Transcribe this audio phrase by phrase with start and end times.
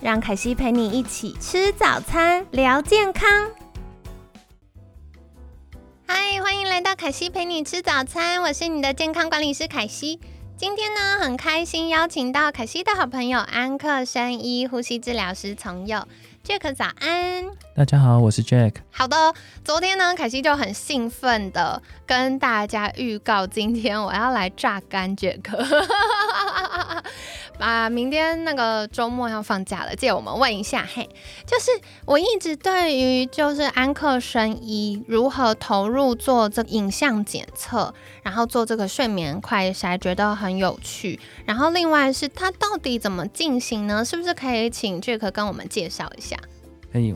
[0.00, 3.28] 让凯西陪你一起吃早餐，聊健康。
[6.06, 10.20] 嗨，欢迎来到凯西陪你吃早餐，我是你的健康管理师凯西。
[10.56, 16.06] 今天呢，很开心邀请到凯西的好朋友安克生医呼吸治疗师从佑。
[16.44, 17.44] Jack 早安，
[17.76, 18.76] 大家好，我是 Jack。
[18.90, 25.42] 好的，昨天呢，凯西就很兴奋的跟大家预告，今天我要来榨干 Jack。
[27.58, 31.08] 啊，明天那个周末要放假了，借我们问一下，嘿，
[31.44, 31.72] 就是
[32.04, 37.92] 我一直对于就是安克生医如何投入做这影像检测，
[38.22, 41.18] 然后做这个睡眠快筛，觉得很有趣。
[41.44, 44.04] 然后另外是它到底怎么进行呢？
[44.04, 46.36] 是不是可以请杰克跟我们介绍一下？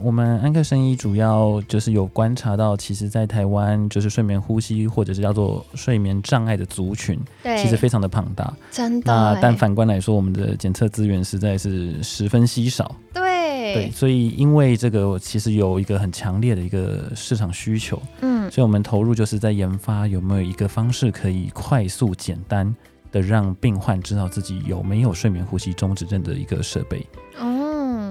[0.02, 9.12] 我们安克生医主要就是有观察到，其实，在台湾就是睡眠呼吸或者是叫做睡眠障碍的族群，对，其实非常的庞大，真的。
[9.12, 13.90] 那但反观来说，我们的检测资源实在是十分稀少，对，对。
[13.90, 22.74] 所以因为这个，其实有一个很强烈的一个市场需求，嗯，所以我们投入就是在研发有没有一个方式可以快速简单
[23.10, 27.06] 的让病患知道自己有没有睡眠呼吸中止症的一个设备，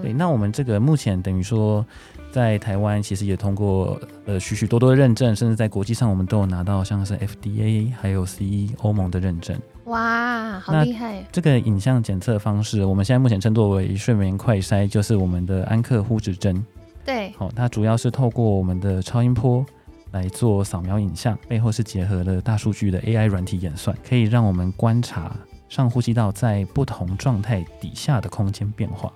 [0.02, 0.04] 哦。
[0.04, 1.86] 对，那我们这个目前等于说，
[2.32, 9.58] 在台湾其实也通过呃许许多多的认证，甚至在国际上我们都有拿到像是 FDA 还有 CE 欧盟的认证。
[9.86, 11.26] 哇，好厉害！
[11.32, 16.64] 这个影像检测方式，我们现在目前称作为睡眠快筛，就是我们的安克呼指针。
[17.04, 19.66] 对，好，它主要是透过我们的超音波
[20.12, 25.36] 来做扫描影像，背后是结合了大数据的 AI 软体演算，可以让我们观察
[25.68, 29.12] 上呼吸道在不同状态底下的空间变化。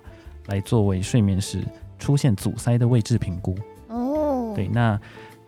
[0.47, 1.63] 来作为睡眠时
[1.97, 3.55] 出现阻塞的位置评估。
[3.87, 4.99] 哦，对，那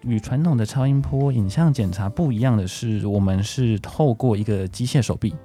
[0.03, 5.35] 与传统的超音波影像检查不一样的是，我们是透过一个机械手臂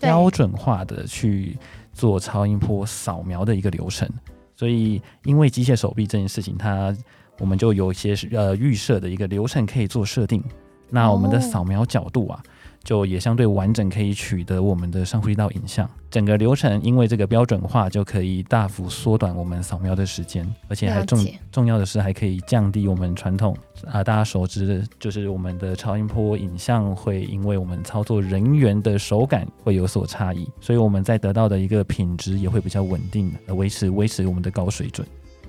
[0.00, 1.56] 标准化的去
[1.92, 4.08] 做超音波扫描的一个流程，
[4.56, 6.96] 所以因为机械手臂这件事情，它
[7.38, 10.42] 我们就有一些呃预设的一个流程可以做设定，
[10.90, 12.42] 那我们的扫描角度啊。
[12.82, 15.88] 就也相对完整，可以取得我们的上呼吸道影像。
[16.10, 21.22] 整个流程因为这个标准化，就可以大幅缩短我们扫描的时间，而且还重
[21.52, 23.54] 重要的是还可以降低我们传统
[23.86, 35.06] 啊大家熟知的，就是我们的超音波影像会因为我们操作人员的手感会有所差异，所以我们在得到的一个品质也会比较稳定，维持维持我们的高水准。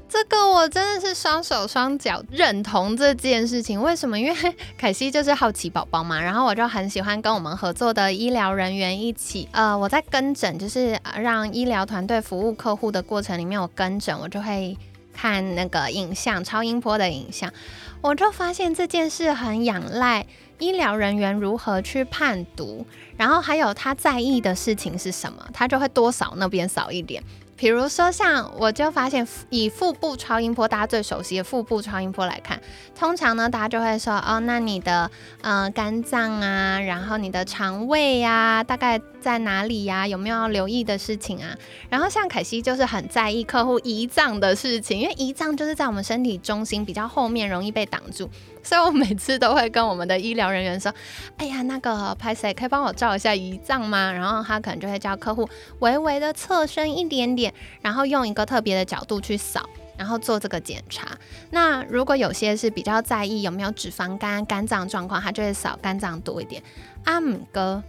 [0.10, 3.80] 这个我真的是双手双脚认同这件事情。
[3.80, 4.20] 为什么？
[4.20, 4.36] 因为
[4.76, 14.76] 凯西就是好奇宝宝嘛，然后我就很喜欢跟我们合作的医疗人员一起，呃，我在跟诊，就是让医疗团队服务客户的过程里面，我跟诊，我就会
[15.14, 17.54] 看那个影像，超音波的影像，
[18.02, 20.26] 我就发现这件事很仰赖
[20.58, 22.84] 医疗人员如何去判读，
[23.16, 27.24] 然后还有他在意的事情是什么，他就会多扫那边扫一点。
[27.60, 32.58] 比如说，像我就发现，以腹部超音波，大家最熟悉的腹部超音波来看，
[32.98, 35.12] 通常呢，大家就会说，哦，那你的
[35.42, 40.08] 呃肝脏啊，然后你的肠胃呀，大概在哪里呀？
[40.08, 41.56] 有没有要留意的事情啊？
[41.90, 48.30] 然后像凯西就是很在意客户胰脏的事情，因为胰脏就是在我们身体中心比较后面，容易被挡住。
[48.62, 50.94] 所以我每次都会跟我们的医疗人员说
[51.38, 55.50] ：“哎呀，那个拍谁可以帮我照一下胰脏吗？”然后他可能就会叫客户
[55.80, 61.08] 微微的侧身一点点，然后用一个特别的角度去扫，然后做这个检查。
[61.52, 66.62] 那如果有些是比较在意有没有脂肪肝、肝脏状况，他就会扫肝脏多一点。
[67.06, 67.82] 阿姆哥，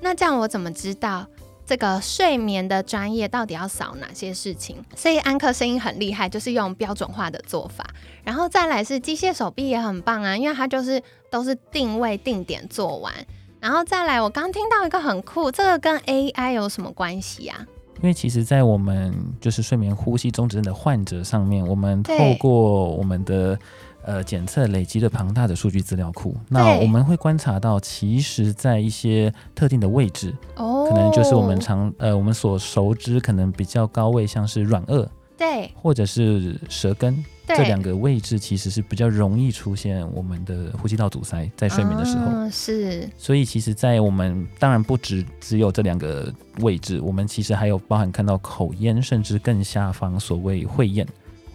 [0.00, 1.26] 那这样我怎么知道？
[1.66, 4.76] 这个睡眠的专业到底要扫哪些事情？
[4.96, 7.84] 所以安克声音很厉害，就是用标准化的做法。
[8.24, 13.12] 然后再来是机械手臂也很棒啊，因为它就是都是定位定点做完。
[13.60, 17.66] 然后再来，我刚听到一个很酷，这个跟 AI 有什么关系啊？
[18.00, 23.58] 因为其实，在我们就是睡眠呼吸中止症的患者上面，我们透过我们的。
[24.08, 35.06] 呃，检测累积的庞大的数据资料库，那我们会观察到，其实，在一些特定的位置，哦，可能就是我们常呃我们所熟知可能比较高位，像是软腭，
[35.36, 42.24] 对，或者是舌根，这两个位置其实是比较容易出现我们的呼吸道阻塞，在睡眠的时候。
[42.28, 43.06] 嗯，是。
[43.18, 51.06] 所以其实，在我们当然不只只有这两个位置，我们其实还有包含看到口咽，甚至更下方所谓会咽、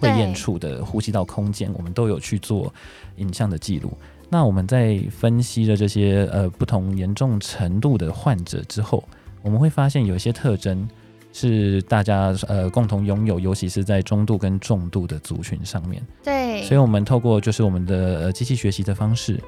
[0.04, 2.74] 会咽处的呼吸道空间，我们都有去做
[3.16, 3.92] 影像的记录。
[4.30, 9.04] 那我们在分析了这些呃不同严重程度的患者之后，
[9.42, 10.88] 我们会发现有一些特征
[11.32, 16.02] 是大家呃共同拥有，尤其是在中度跟重度的族群上面。
[16.24, 19.40] 对，所以我们透过就是我们的呃机器学习的方式，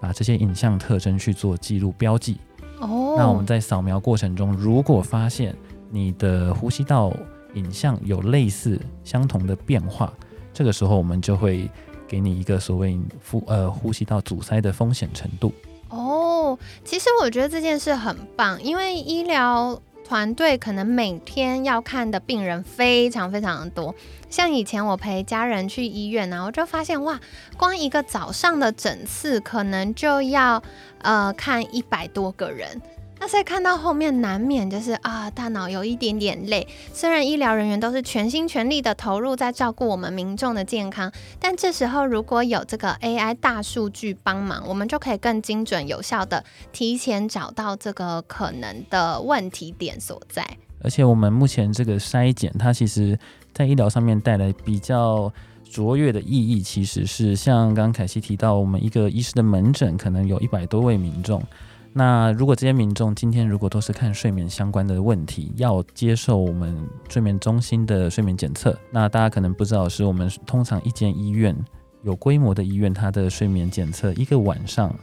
[0.00, 2.38] 把这些影像特征去做记录标记。
[2.78, 5.54] 哦，那我们在扫描过程中，如果发现
[5.90, 7.12] 你的呼吸道
[7.54, 10.12] 影像有类似相同的变化，
[10.52, 11.68] 这个时候我们就会。
[12.10, 12.98] 给你一个所谓
[13.30, 15.52] 呼呃呼吸道阻塞的风险程度
[15.90, 23.94] 哦，其实我觉得这件事很棒，因为医疗团队可能每天要看的病人非常非常的多，
[24.28, 27.20] 像以前我陪家人去医院呢，我就发现哇，
[27.56, 30.60] 光一个早上的诊次可能就要
[31.02, 32.82] 呃看一百多个人。
[33.22, 36.66] 那在看到后面难免就是啊，大脑有一点点累。
[36.94, 50.42] 虽然医疗人员都是全心全力的投入在照顾我们民众的健康，但这时候如果有这个 AI 大数据帮忙，我们就可以更精准有效的提前找到这个可能的问题点所在。
[50.82, 53.18] 而且我们目前这个筛检，它其实
[53.52, 55.30] 在医疗上面带来比较
[55.70, 61.42] 卓越的意义，其实是像刚刚凯西提到，我们一个医师的门诊可能有一百多位民众。
[61.92, 71.56] 那如果这些民众今天如果都是看睡眠相关的问题，要接受我们睡眠中心的睡眠检测，那大家可能不知道是我们通常一间医院
[72.02, 74.94] 有规模的医院，它的睡眠检测一个晚上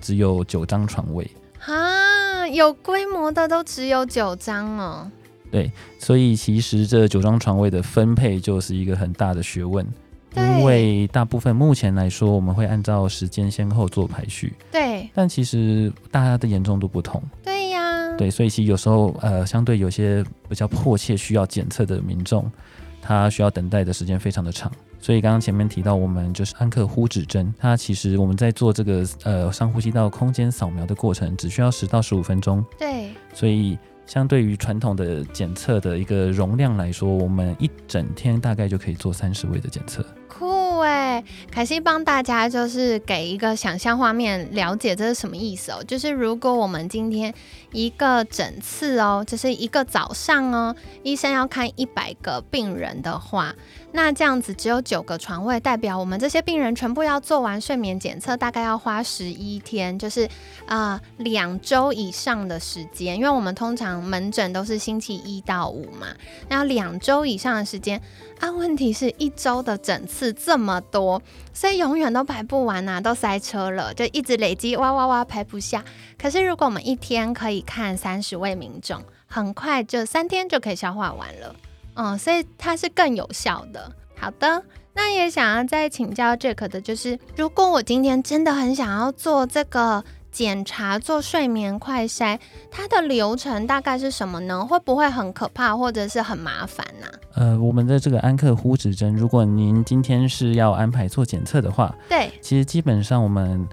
[0.00, 1.28] 只有九张床位
[1.64, 5.10] 啊，有规模的都只有九张哦。
[5.50, 9.84] 对，所以其实这九张床位的分配就是一个很大的学问。
[10.36, 14.52] 因为大部分目前来说，我们会按照时间先后做排序。
[14.70, 15.08] 对。
[15.14, 17.22] 但其实大家的严重度不同。
[17.42, 18.16] 对呀。
[18.16, 22.50] 对，所以其实有时候呃，相对有些比较迫切需要检测的民众，
[23.02, 24.70] 他需要等待的时间非常的长。
[24.98, 32.64] 所以刚刚前面提到，我们就是安克呼指针，它其实我们在做这个呃上呼吸道空间扫描的过程，只需要十到十五分钟。
[32.78, 33.10] 对。
[33.32, 40.04] 所以相对于传统的检测的一个容量来说，我们一整天大概就可以做三十位的检测。
[40.28, 45.82] 酷诶，凯西帮大家就是给一个想象画面，了解这是什么意思哦。
[45.88, 47.32] 就是如果我们今天
[47.72, 53.54] 一个整次哦，就是一个早上哦，医生要看一百个病人的话。
[53.96, 60.28] 那这样子只有九个床位，代表我们这些病人全部要做完睡眠检测，大概要花十一天，就是
[60.66, 63.16] 啊两周以上的时间。
[63.16, 66.08] 因为我们通常门诊都是星期一到五嘛，
[66.46, 67.98] 然后两周以上的时间
[68.38, 68.50] 啊。
[68.50, 71.22] 问题是一周的诊次这么多，
[71.54, 75.82] 所以永远都排不完呐，都塞车了，就一直累积，哇哇哇排不下。
[76.18, 81.56] 可是如果我们一天可以看三十位民众，很快就三天就可以消化完了。
[81.96, 83.90] 嗯，所以它是更有效的。
[84.18, 84.62] 好的，
[84.94, 92.38] 那也想要再请教 Jack 的，就是如果我今天真的很想要做这个检查，做睡眠快筛，
[92.70, 94.64] 它的流程大概是什么呢？
[94.64, 97.06] 会不会很可怕，或者是很麻烦呢？
[97.34, 103.66] 呃，我们的这个安克呼指针，如果您今天是要安排做检测的话，对，其实基本上我们。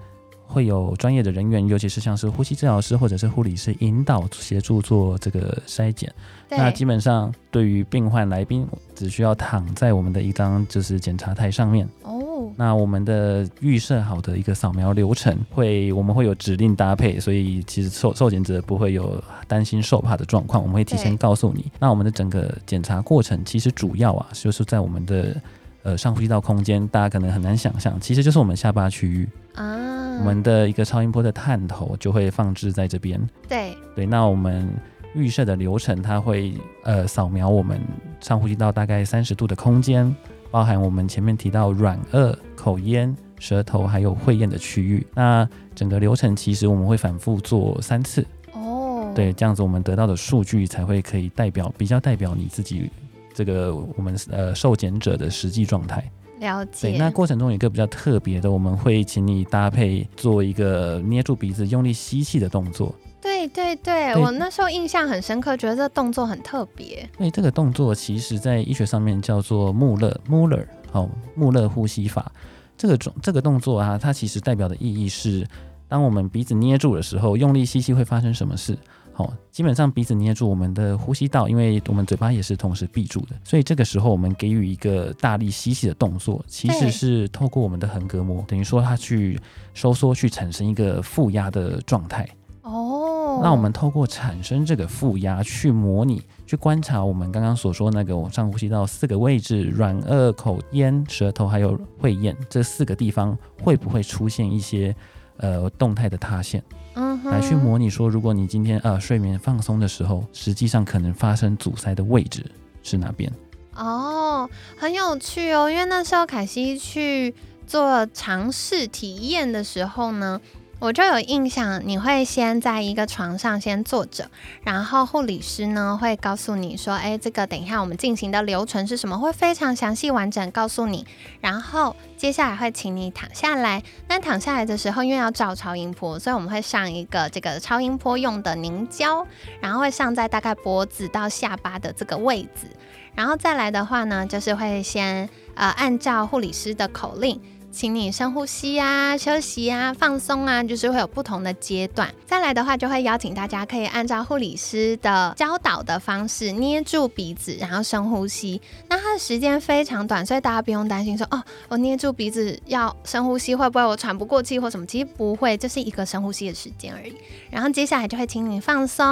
[0.54, 6.10] 会有专业的人员，尤其是像是呼吸治疗师或者是护理师引导协助做这个筛检。
[6.48, 8.64] 那基本上对于病患来宾，
[8.94, 11.88] 只需要躺在我们的一张就是检查台上面。
[12.02, 12.20] 哦。
[12.56, 20.62] 那我们的预设好的一个扫描流程，会我们会有指令搭配，所以其实受受检者不会有担心受怕的状况。
[20.62, 21.64] 我们会提前告诉你。
[21.80, 25.34] 那我们的整个检查过程，其实主要啊，就是在我们的
[25.82, 29.93] 呃上呼吸道空间，大家可能很难想象，其实就是我们下巴区域啊。
[30.18, 33.20] 我们的一个超音波的探头就会放置在这边。
[33.48, 34.68] 对对，那我们
[35.14, 37.80] 预设的流程，它会呃扫描我们
[38.20, 40.14] 上呼吸道大概三十度的空间，
[40.50, 45.06] 包含我们前面提到软腭、口咽、舌头还有会咽的区域。
[45.14, 48.26] 那整个流程其实我们会反复做三次。
[48.52, 49.12] 哦。
[49.14, 52.90] 对，这样子我们得到的数据才会可以代表比较代表你自己
[53.32, 56.02] 这个我们呃受检者的实际状态。
[56.44, 56.90] 了解。
[56.90, 62.94] 对，那过程中有一个比较特别的，我们会请你搭配做一个捏住鼻子、用力吸气的动作。
[63.20, 67.08] 对对对，我那时候印象很深刻，觉得这动作很特别。
[67.16, 72.30] 对，这个动作其实在医学上面叫做穆勒穆勒，好，穆勒呼吸法。
[72.76, 75.46] 这个动这个动作啊，它其实代表的意义是，
[75.88, 78.76] 当我们鼻子捏住的时候，用力吸气会发生什么事？
[79.16, 89.40] 好，基本上鼻子捏住我们的呼吸道，因为我们嘴巴也是同时闭住的，所以这个时候我们给予一个大力吸气的动作，其实是透过我们的横膈膜，等于说它去
[89.72, 92.28] 收缩，去产生一个负压的状态。
[92.62, 104.96] 哦，那我们透过产生这个负压去模拟，去观察我们刚刚所说那个上呼吸道四个位置，软腭、口咽、舌头还有会咽这四个地方会不会出现一些
[105.38, 106.62] 呃动态的塌陷？
[106.94, 112.44] 嗯，来去模拟说，如果你今天呃睡眠放松的时候，实际上可能发生阻塞的位置
[112.82, 113.32] 是哪边？
[113.74, 117.34] 哦，很有趣哦，因为那时候凯西去
[117.66, 120.40] 做尝试体验的时候呢。
[120.80, 124.28] 我就有印象，你会先在一个床上先坐着，
[124.64, 131.06] 然后护理师呢会告诉你说，哎，这个等一下我们进行的流程是什么，会非常详细完整告诉你。
[131.40, 139.26] 然后接下来会请你躺下来，那躺下来的时候，因为要照超音波，所以我们会上一个这个超音波用的凝胶，
[139.60, 142.68] 然后会上在大概脖子到下巴的这个位置。
[143.14, 147.40] 然后再来的话呢，就是会先呃按照护理师的口令。
[147.74, 152.08] 请你深呼吸啊，休息啊，放松啊，就是会有不同的阶段。
[152.24, 158.62] 再来的话，就会邀请大家可以按照护理师的教导的方式捏住鼻子，然后深呼吸。
[158.88, 164.86] 那它的时间非常短，所以大家不用担心说哦，我捏住鼻子要深呼吸会不会我喘不过气或什么？
[164.86, 167.12] 其实不会，就是一个深呼吸的时间而已。
[167.50, 169.04] 然后接下来就会请你放松，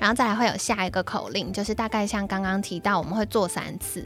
[0.00, 4.04] 然后再来会有下一个口令，就是大概像刚刚提到，我们会做三次。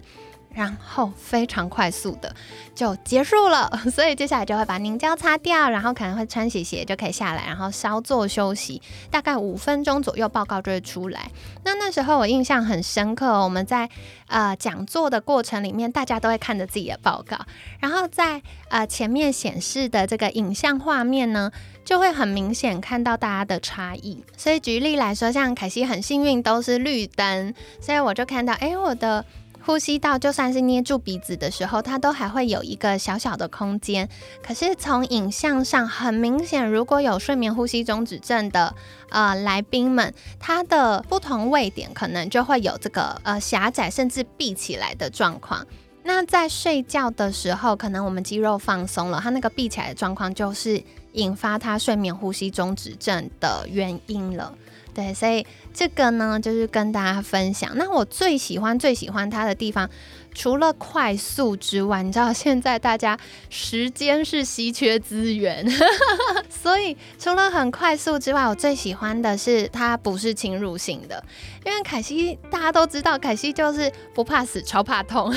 [0.57, 2.35] 然后非常快速的
[2.75, 11.31] 就结束了， 所以接下来就会把凝胶擦掉，然后可能会穿洗鞋就可以下来，然后稍作休息，大概五分钟左右，报告就会出来。
[11.63, 13.89] 那那时候我印象很深刻，我们在
[14.29, 17.37] 呃讲座的过程里面，大家都会看着自己的报告，
[17.79, 21.53] 然后在呃前面显示的这个影像画面呢，
[21.85, 24.25] 就会很明显看到大家的差异。
[24.39, 29.23] 所以举例来说，像凯西很幸运都是绿灯，所以我就看到，哎，我的。
[29.67, 34.09] 呼吸道就算是捏住鼻子的时候，它都还会有一个小小的空间。
[34.41, 38.73] 可是从影像上很明显，如果有睡眠呼吸中止症的
[39.11, 45.67] 呃来宾们，他的不同位点可能就会有这个呃狭窄甚至闭起来的状况。
[46.05, 50.81] 那在睡觉的时候，可能我们肌肉放松了，它那个闭起来的状况就是
[51.15, 54.57] 引发他睡眠呼吸中止症的原因了。
[54.97, 57.71] 对，所以这个呢，就是跟大家分享。
[57.75, 59.87] 那我最喜欢、最喜欢它的地方，
[60.35, 63.19] 除了快速之外，你知道现在大家
[63.51, 65.69] 时间是稀缺资源，
[66.49, 71.23] 所以除了很快速之外，我最喜欢的是它不是侵入性的。
[71.67, 75.31] 因为凯西大家都知道，凯西就是不怕死，超怕痛，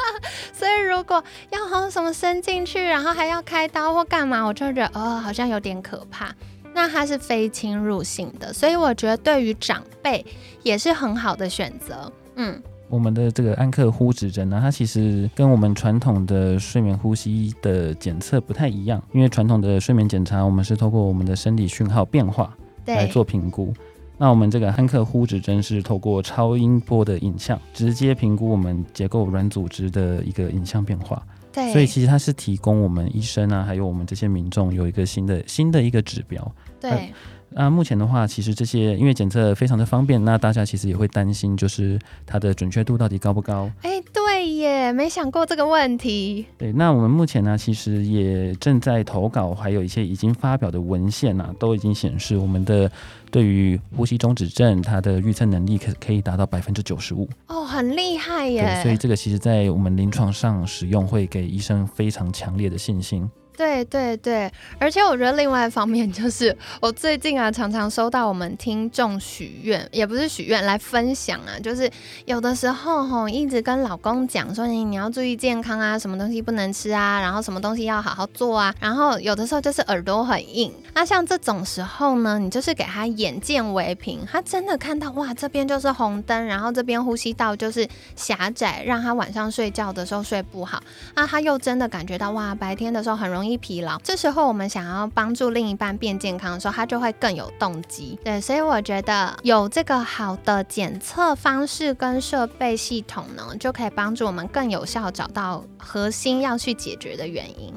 [0.54, 6.34] 所以如果要从什么伸进去，然后还要开刀或干嘛，我就觉得哦，好像有点可怕。
[6.74, 10.24] 那它是非侵入性的，所以我觉得对于长辈
[10.62, 12.12] 也是很好的选择。
[12.34, 22.52] 嗯，我们的这个安克呼指针呢，它其实跟我们传统的睡眠呼吸的检测不太一样，因为传统的睡眠检查，我们是透过我们的生理讯号变化
[22.86, 23.72] 来做评估。
[24.16, 31.20] 那我们这个安克呼指针是透过超音波的影像，直接评估我们结构软组织的一个影像变化。
[31.54, 36.54] 对，所以其实它是提供我们医生啊，还有我们这些民众有一个新的新的一个指标。
[36.80, 37.12] 对，
[37.50, 43.70] 那目前的话，其实这些因为检测非常的方便，那大家其实也会担心，就是它的准确度到底高不高？
[43.82, 46.46] 哎，对耶，没想过这个问题。
[46.58, 52.90] 对，那我们目前呢，其实也正在投稿，还有一些已经发表的文献啊，都已经显示我们的。
[53.30, 58.62] 对于呼吸中止症，它的预测能力可可以达到百分之九十五哦，很厉害耶！
[58.62, 63.28] 对所以这个其实在我们临床上使用，会给医生非常强烈的信心。
[63.56, 71.88] 对对对，而且我觉得另外一方面就是，我最近啊常常收到我们听众许愿，也不是许愿来分享啊，就是
[72.24, 90.82] 有的时候吼一直跟老公讲说你你要注意健康啊，什么东西不能吃啊，然后什么东西要好好做啊，然后有的时候就是耳朵很硬，那像这种时候呢，你就是给他眼见为凭，他真的看到哇这边就是红灯，然后这边呼吸道就是狭窄，让他晚上睡觉的时候睡不好，
[91.14, 93.43] 那他又真的感觉到哇白天的时候很容易。
[93.44, 98.18] 易疲劳，这时候我们想要帮助另一半变健康的时候，他就会更有动机。
[98.24, 107.72] 对，所以我觉得有这个好的检测方式跟设备系统呢，就可以帮助我们更有效找到核心要去解决的原因。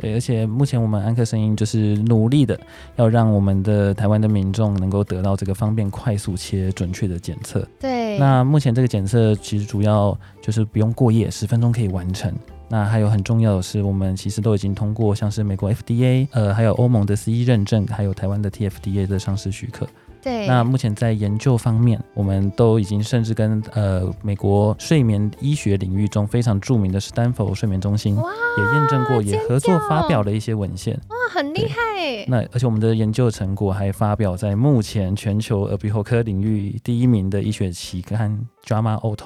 [0.00, 2.58] 对，而且目前我们安克声音就是努力的
[2.96, 7.62] 要让我们的台湾的民众能够得到这个方便、快速且准确的检测。
[7.78, 12.34] 对，那目前这个检测其实主要就是不用过夜，十分钟可以完成。
[12.72, 19.88] 那还有很重要的是，我们其实都已经通过像是美国 FDA，呃，还有欧盟的 CE 认证，还有台湾的 TFDA 的上市许可。
[20.22, 30.94] 对，那目前在研究方面，我们都已经甚至跟呃美国睡眠医学领域中非常著名的 Stanford 睡眠中心也验证过，也合作叫发表了一些文献。
[31.08, 39.16] 哇，很厉害耶，那而且我们的研究成果还发表在目前全球耳鼻喉科领域第一名的医学期刊《JAMA Auto》。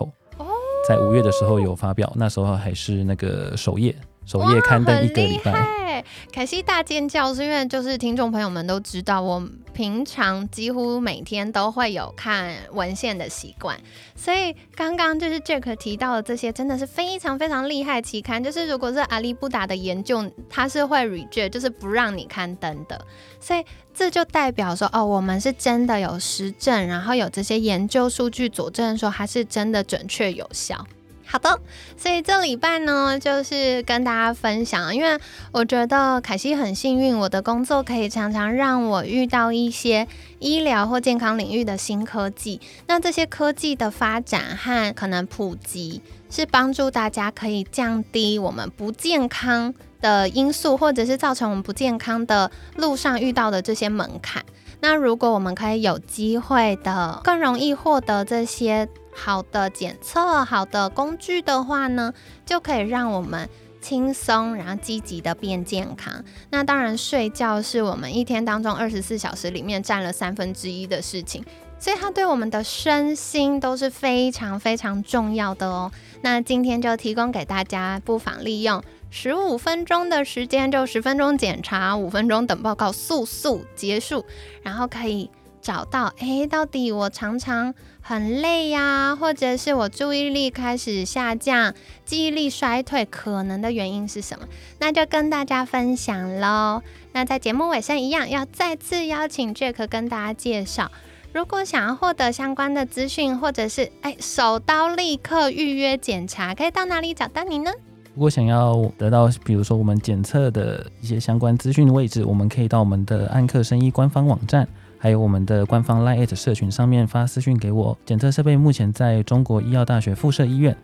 [0.85, 3.95] 哦在五月的时候有发表，那时候还是那个首页，
[4.27, 5.84] 首页刊登一个礼拜。
[6.33, 9.43] 凯西大尖叫是因为就是听众朋友们都知道，我
[9.73, 13.79] 平常几乎每天都会有看文献的习惯，
[14.15, 18.43] 所以刚刚就是 Jack 提到的这些，真的是非常非常厉害期刊。
[18.43, 23.05] 就是如果是阿利布达的研究，它是会 reject，就是不让你刊登的，
[23.41, 30.87] 所以这就代表说，哦，我们是真的有实证，然后有这些研究数据佐证说它是真的准确有效。
[31.27, 31.59] 好的，
[31.97, 35.19] 所以这礼拜呢，就是跟大家分享，因为
[35.53, 40.07] 我觉得凯西很幸运，我的工作可以常常让我遇到一些
[40.39, 42.61] 医疗或健康领域的新科技。
[42.87, 54.45] 那这些科技的发展和可能普及，是帮助大家可以降低我们不健康的因素，或者是造成我们不健康的路上遇到的这些门槛。
[54.81, 62.13] 那如果我们可以有机会的更容易获得这些好的检测、好的工具的话呢，
[62.45, 63.49] 就可以让我们
[63.81, 66.25] 轻松，然后积极的变健康。
[66.51, 71.45] 那当然，睡觉是我们一天当中二十四小时里面占了三分之一的事情，
[71.79, 75.93] 所以它对我们的身心都是非常非常重要的哦。
[76.23, 84.25] 那今天就提供给大家，不妨利用十五分钟的时间，就十分钟检查，五分钟等报告，速速结束，
[84.63, 85.31] 然后可以
[85.65, 91.73] 找到，诶，到底我常常很累呀、或者是我注意力开始下降，
[92.05, 94.47] 记忆力衰退，可能的原因是什么？
[94.79, 96.83] 那就跟大家分享喽。
[97.13, 100.91] 那在节目尾声一样，要再次邀请 Jack 跟大家介绍。
[101.33, 107.73] 如果想要获得相关的资讯，或者是哎手刀立刻预约检查，可以到哪里找到你呢？
[108.15, 114.69] 如果想要得到，比如说我们检测的一些相关资讯的位置，我们可以到我们的安克生医官方网站，
[115.05, 117.99] 还有我们的官方 Line 社群上面发私讯给我。
[118.07, 120.75] 检测设备目前在中国医药大学附设医院、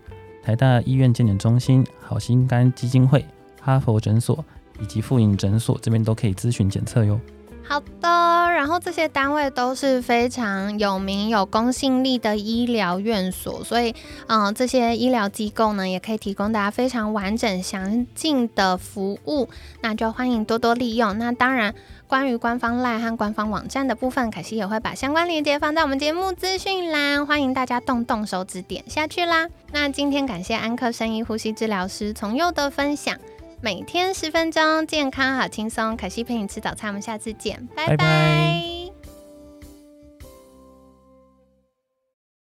[0.43, 3.25] 台大医院健检中心、好心肝基金会、
[3.63, 4.45] 哈佛诊所
[4.79, 7.19] 以及妇婴诊所这边都可以咨询检测哟。
[7.71, 8.09] 好的，
[8.51, 13.95] 然后这些单位都是非常有名、有公信力的医疗院所，所以，
[14.27, 19.49] 嗯、这些医疗机构呢，也可以提供大家非常完整、详尽的服务，
[19.83, 21.17] 那就欢迎多多利用。
[21.17, 21.73] 那当然，
[22.09, 29.47] 关于官方赖和官方网站的部分，凯西也会把相关链接放在我们节目资讯栏，欢迎大家动动手指点下去啦。
[29.71, 33.17] 那今天感谢安科生医呼吸治疗师从佑的分享。
[33.63, 35.97] 每天十分钟，健康好轻松。
[35.97, 38.70] 可惜陪你吃早餐，我们下次见，拜拜拜